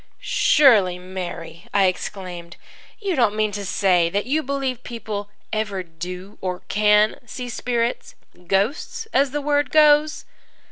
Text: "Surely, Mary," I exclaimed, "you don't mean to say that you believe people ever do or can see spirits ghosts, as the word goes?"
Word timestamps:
"Surely, 0.17 0.97
Mary," 0.97 1.67
I 1.75 1.85
exclaimed, 1.85 2.55
"you 2.97 3.15
don't 3.15 3.35
mean 3.35 3.51
to 3.51 3.63
say 3.63 4.09
that 4.09 4.25
you 4.25 4.41
believe 4.41 4.81
people 4.83 5.29
ever 5.53 5.83
do 5.83 6.39
or 6.41 6.61
can 6.69 7.17
see 7.27 7.49
spirits 7.49 8.15
ghosts, 8.47 9.07
as 9.13 9.29
the 9.29 9.41
word 9.41 9.69
goes?" 9.69 10.25